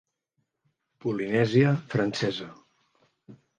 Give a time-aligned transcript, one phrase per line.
[1.05, 2.51] Polinèsia Francesa.